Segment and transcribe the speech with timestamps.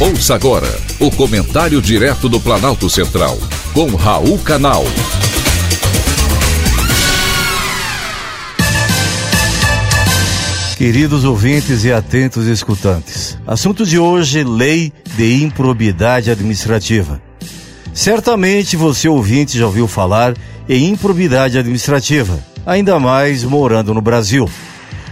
[0.00, 0.68] Ouça agora
[1.00, 3.36] o comentário direto do Planalto Central,
[3.74, 4.84] com Raul Canal.
[10.76, 17.20] Queridos ouvintes e atentos escutantes, assunto de hoje: Lei de Improbidade Administrativa.
[17.92, 20.36] Certamente você ouvinte já ouviu falar
[20.68, 24.48] em improbidade administrativa, ainda mais morando no Brasil.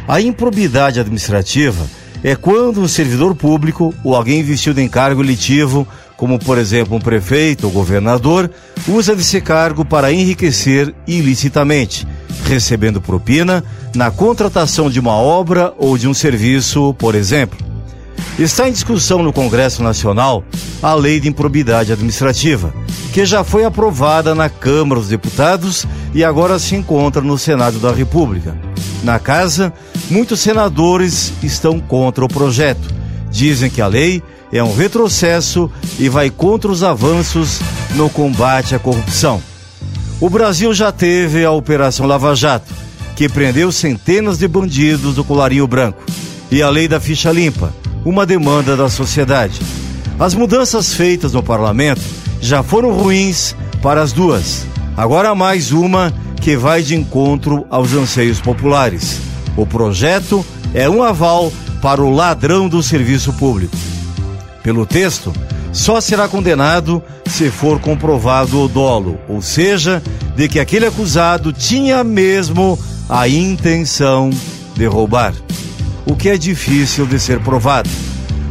[0.07, 1.84] A improbidade administrativa
[2.26, 7.00] é quando um servidor público ou alguém investido em cargo eletivo, como por exemplo um
[7.00, 8.50] prefeito ou governador,
[8.89, 12.04] usa desse cargo para enriquecer ilicitamente,
[12.43, 13.62] recebendo propina
[13.94, 17.57] na contratação de uma obra ou de um serviço, por exemplo.
[18.36, 20.43] Está em discussão no Congresso Nacional
[20.82, 22.74] a Lei de Improbidade Administrativa,
[23.13, 27.93] que já foi aprovada na Câmara dos Deputados e agora se encontra no Senado da
[27.93, 28.58] República.
[29.04, 29.72] Na casa,
[30.10, 32.94] muitos senadores estão contra o projeto.
[33.30, 37.60] Dizem que a lei é um retrocesso e vai contra os avanços
[37.94, 39.42] no combate à corrupção.
[40.20, 42.72] O Brasil já teve a Operação Lava Jato,
[43.14, 46.02] que prendeu centenas de bandidos do colarinho branco,
[46.50, 49.60] e a lei da ficha limpa, uma demanda da sociedade.
[50.18, 52.00] As mudanças feitas no parlamento
[52.41, 54.66] já foram ruins para as duas.
[54.96, 59.20] Agora mais uma que vai de encontro aos anseios populares.
[59.56, 63.76] O projeto é um aval para o ladrão do serviço público.
[64.62, 65.32] Pelo texto,
[65.72, 70.02] só será condenado se for comprovado o dolo, ou seja,
[70.34, 74.30] de que aquele acusado tinha mesmo a intenção
[74.74, 75.32] de roubar,
[76.04, 77.88] o que é difícil de ser provado.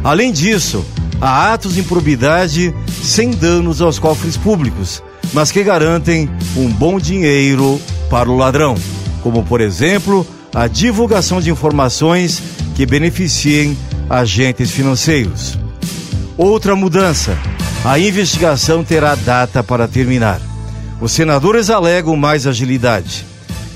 [0.02, 0.84] Além disso,
[1.20, 7.80] há atos de improbidade sem danos aos cofres públicos, mas que garantem um bom dinheiro
[8.08, 8.76] para o ladrão,
[9.22, 10.26] como por exemplo
[10.56, 12.42] a divulgação de informações
[12.74, 13.76] que beneficiem
[14.08, 15.58] agentes financeiros.
[16.34, 17.36] Outra mudança:
[17.84, 20.40] a investigação terá data para terminar.
[20.98, 23.26] Os senadores alegam mais agilidade.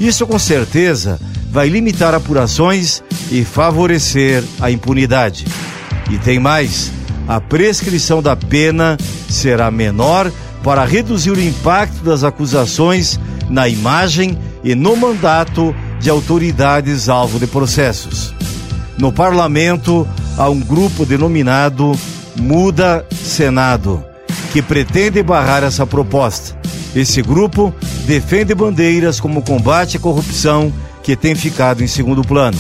[0.01, 5.45] Isso com certeza vai limitar apurações e favorecer a impunidade.
[6.11, 6.91] E tem mais:
[7.29, 8.97] a prescrição da pena
[9.29, 10.33] será menor
[10.63, 17.47] para reduzir o impacto das acusações na imagem e no mandato de autoridades alvo de
[17.47, 18.35] processos.
[18.99, 21.93] No parlamento, há um grupo denominado
[22.37, 24.05] Muda Senado,
[24.53, 26.59] que pretende barrar essa proposta.
[26.95, 27.73] Esse grupo
[28.07, 30.73] defende bandeiras como combate à corrupção,
[31.03, 32.59] que tem ficado em segundo plano.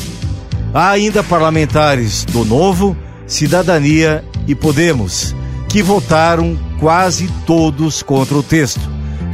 [0.72, 2.97] Há ainda parlamentares do Novo,
[3.27, 5.34] Cidadania e Podemos,
[5.69, 8.81] que votaram quase todos contra o texto,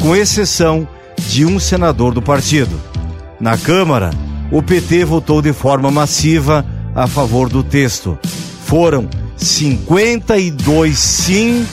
[0.00, 0.88] com exceção
[1.28, 2.95] de um senador do partido.
[3.38, 4.10] Na Câmara,
[4.50, 6.64] o PT votou de forma massiva
[6.94, 8.18] a favor do texto.
[8.64, 11.66] Foram 52 sim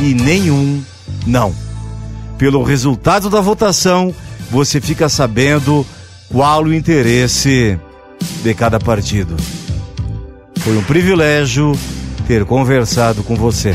[0.00, 0.82] e nenhum
[1.26, 1.54] não.
[2.38, 4.14] Pelo resultado da votação,
[4.50, 5.86] você fica sabendo
[6.30, 7.78] qual o interesse
[8.42, 9.36] de cada partido.
[10.58, 11.72] Foi um privilégio
[12.26, 13.74] ter conversado com você.